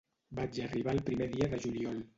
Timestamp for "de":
1.55-1.65